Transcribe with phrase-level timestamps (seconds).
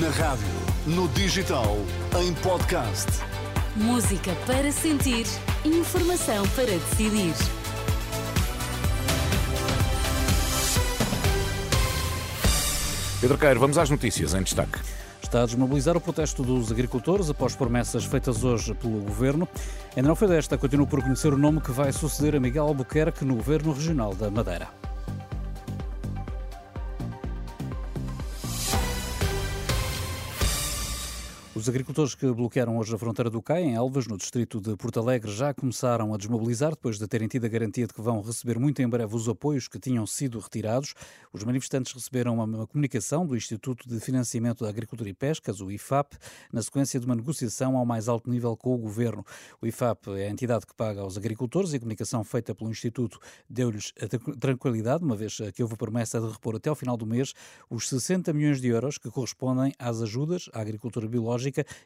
[0.00, 0.46] Na rádio,
[0.86, 1.76] no digital,
[2.18, 3.08] em podcast.
[3.76, 5.26] Música para sentir,
[5.66, 7.34] informação para decidir.
[13.20, 14.78] Pedro Queiro, vamos às notícias em destaque.
[15.22, 19.46] Está a desmobilizar o protesto dos agricultores após promessas feitas hoje pelo governo.
[19.94, 23.26] Ainda não foi desta, continua por conhecer o nome que vai suceder a Miguel Albuquerque
[23.26, 24.81] no governo regional da Madeira.
[31.54, 34.98] Os agricultores que bloquearam hoje a fronteira do CAI, em Elvas, no distrito de Porto
[34.98, 38.58] Alegre, já começaram a desmobilizar depois de terem tido a garantia de que vão receber
[38.58, 40.94] muito em breve os apoios que tinham sido retirados.
[41.30, 46.16] Os manifestantes receberam uma comunicação do Instituto de Financiamento da Agricultura e Pescas, o IFAP,
[46.50, 49.22] na sequência de uma negociação ao mais alto nível com o governo.
[49.60, 53.20] O IFAP é a entidade que paga aos agricultores e a comunicação feita pelo Instituto
[53.46, 57.04] deu-lhes a tranquilidade, uma vez que houve a promessa de repor até ao final do
[57.04, 57.34] mês
[57.68, 61.41] os 60 milhões de euros que correspondem às ajudas à agricultura biológica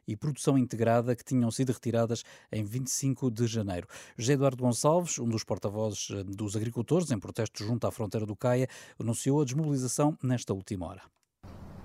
[0.07, 3.87] e produção integrada que tinham sido retiradas em 25 de janeiro.
[4.17, 8.37] José Eduardo Gonçalves, um dos porta-vozes eh, dos agricultores em protesto junto à fronteira do
[8.37, 11.03] Caia, anunciou a desmobilização nesta última hora.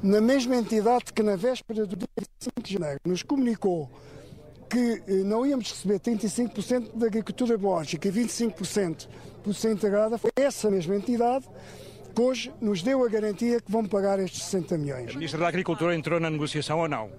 [0.01, 3.89] Na mesma entidade que na véspera do dia 25 de janeiro nos comunicou
[4.69, 9.07] que eh, não íamos receber 35% da agricultura biológica e 25% de
[9.43, 11.45] produção integrada, foi essa mesma entidade
[12.15, 15.11] que hoje nos deu a garantia que vão pagar estes 60 milhões.
[15.11, 17.11] A Ministra da Agricultura entrou na negociação ou não?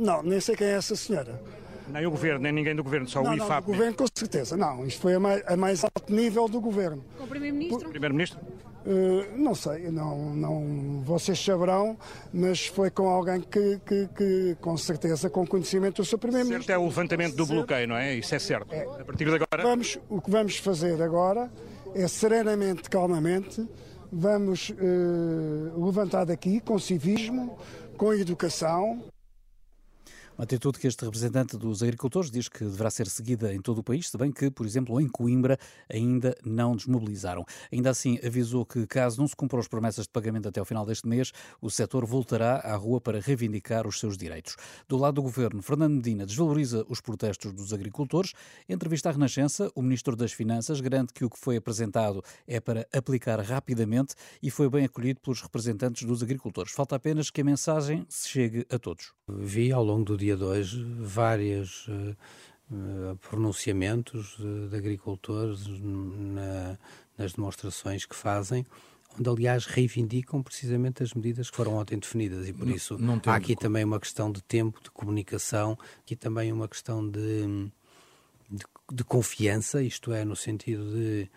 [0.00, 1.40] Não, nem sei quem é essa senhora.
[1.88, 3.50] Nem o Governo, nem ninguém do Governo, só não, o IFAP.
[3.50, 4.86] Não, o Governo com certeza, não.
[4.86, 7.04] Isto foi a mais, a mais alto nível do Governo.
[7.18, 7.90] Com o Primeiro-Ministro?
[7.90, 8.40] Primeiro-Ministro?
[8.86, 11.98] Uh, não sei, não, não, vocês saberão,
[12.32, 16.66] mas foi com alguém que, que, que com certeza, com conhecimento do seu Primeiro-Ministro.
[16.66, 18.14] Certo é o levantamento do bloqueio, não é?
[18.14, 18.72] Isso é certo.
[18.72, 18.84] É.
[18.84, 19.62] A partir de agora...
[19.62, 21.50] Vamos, o que vamos fazer agora
[21.94, 23.68] é serenamente, calmamente,
[24.10, 27.58] vamos uh, levantar daqui com civismo,
[27.98, 29.04] com educação,
[30.40, 33.84] uma atitude que este representante dos agricultores diz que deverá ser seguida em todo o
[33.84, 37.44] país, se bem que, por exemplo, em Coimbra ainda não desmobilizaram.
[37.70, 40.86] Ainda assim, avisou que, caso não se cumpram as promessas de pagamento até ao final
[40.86, 41.30] deste mês,
[41.60, 44.56] o setor voltará à rua para reivindicar os seus direitos.
[44.88, 48.32] Do lado do governo, Fernando Medina desvaloriza os protestos dos agricultores.
[48.66, 52.58] Em entrevista à Renascença, o ministro das Finanças garante que o que foi apresentado é
[52.58, 56.72] para aplicar rapidamente e foi bem acolhido pelos representantes dos agricultores.
[56.72, 59.12] Falta apenas que a mensagem se chegue a todos.
[59.28, 66.78] Vi ao longo do dia de hoje vários uh, pronunciamentos de, de agricultores na,
[67.18, 68.64] nas demonstrações que fazem,
[69.18, 72.48] onde aliás reivindicam precisamente as medidas que foram ontem definidas.
[72.48, 76.14] E por não, isso não há aqui também uma questão de tempo, de comunicação, aqui
[76.14, 77.70] também uma questão de,
[78.48, 81.28] de, de confiança, isto é, no sentido de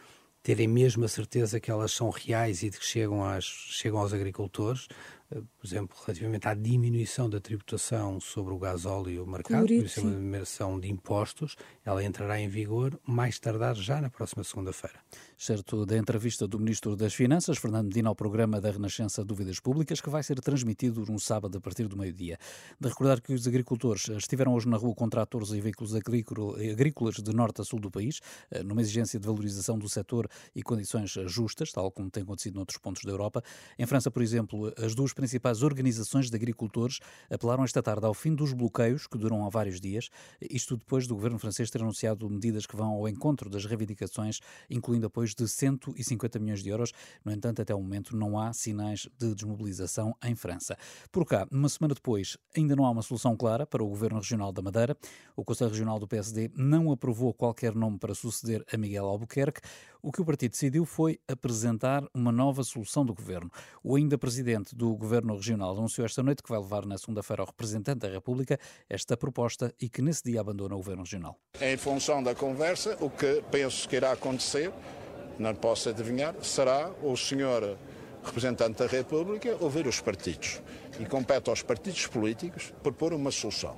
[0.43, 4.13] terem mesmo a certeza que elas são reais e de que chegam, às, chegam aos
[4.13, 4.89] agricultores,
[5.31, 10.01] eh, por exemplo, relativamente à diminuição da tributação sobre o gás óleo mercado, por isso
[10.01, 11.55] é uma diminuição de impostos,
[11.85, 14.99] ela entrará em vigor mais tardar já na próxima segunda-feira.
[15.37, 20.01] Certo da entrevista do Ministro das Finanças, Fernando Medina, ao programa da Renascença Dúvidas Públicas,
[20.01, 22.37] que vai ser transmitido no sábado a partir do meio-dia.
[22.79, 27.33] De recordar que os agricultores estiveram hoje na rua com tratores e veículos agrícolas de
[27.33, 28.19] norte a sul do país,
[28.51, 32.77] eh, numa exigência de valorização do setor e condições justas, tal como tem acontecido noutros
[32.77, 33.43] pontos da Europa.
[33.77, 36.99] Em França, por exemplo, as duas principais organizações de agricultores
[37.29, 40.09] apelaram esta tarde ao fim dos bloqueios, que duram há vários dias,
[40.49, 44.39] isto depois do governo francês ter anunciado medidas que vão ao encontro das reivindicações,
[44.69, 46.91] incluindo apoios de 150 milhões de euros.
[47.23, 50.77] No entanto, até o momento não há sinais de desmobilização em França.
[51.11, 54.51] Por cá, uma semana depois, ainda não há uma solução clara para o governo regional
[54.51, 54.97] da Madeira.
[55.35, 59.61] O Conselho Regional do PSD não aprovou qualquer nome para suceder a Miguel Albuquerque.
[60.01, 63.51] O que o partido decidiu foi apresentar uma nova solução do governo.
[63.83, 67.47] O ainda presidente do governo regional anunciou esta noite que vai levar na segunda-feira ao
[67.47, 68.57] representante da República
[68.89, 71.37] esta proposta e que nesse dia abandona o governo regional.
[71.61, 74.71] Em função da conversa, o que penso que irá acontecer,
[75.37, 77.77] não posso adivinhar, será o senhor
[78.23, 80.61] representante da República ouvir os partidos
[80.99, 83.77] e compete aos partidos políticos propor uma solução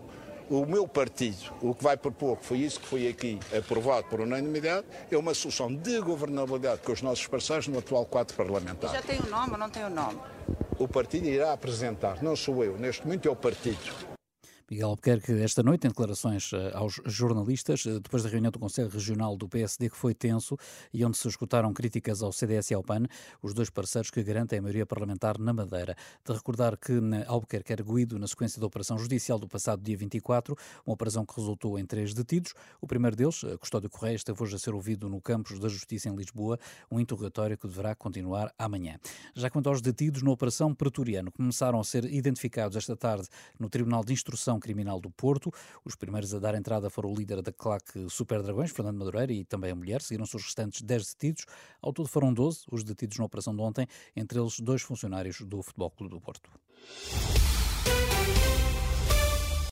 [0.50, 4.22] o meu partido, o que vai propor, que foi isso que foi aqui aprovado por
[4.22, 8.92] unanimidade, é uma solução de governabilidade com os nossos parceiros no atual quadro parlamentar.
[8.92, 10.20] Já tem o nome ou não tem o nome?
[10.78, 14.15] O partido irá apresentar, não sou eu, neste momento é o partido
[14.68, 18.90] Miguel Albuquerque, esta noite, em declarações eh, aos jornalistas, eh, depois da reunião do Conselho
[18.90, 20.58] Regional do PSD, que foi tenso
[20.92, 23.04] e onde se escutaram críticas ao CDS e ao PAN,
[23.44, 25.96] os dois parceiros que garantem a maioria parlamentar na Madeira.
[26.26, 26.94] De recordar que
[27.28, 31.36] Albuquerque era arguído na sequência da operação judicial do passado dia 24, uma operação que
[31.36, 32.56] resultou em três detidos.
[32.82, 36.16] O primeiro deles, Custódio Correia, esteve hoje a ser ouvido no campus da Justiça em
[36.16, 36.58] Lisboa,
[36.90, 38.98] um interrogatório que deverá continuar amanhã.
[39.36, 43.28] Já quanto aos detidos na Operação Pretoriano, começaram a ser identificados esta tarde
[43.60, 45.52] no Tribunal de Instrução Criminal do Porto.
[45.84, 49.44] Os primeiros a dar entrada foram o líder da claque Super Dragões, Fernando Madureira, e
[49.44, 50.02] também a mulher.
[50.02, 51.46] Seguiram-se os restantes 10 detidos.
[51.82, 55.62] Ao todo foram 12 os detidos na operação de ontem, entre eles dois funcionários do
[55.62, 56.50] Futebol Clube do Porto.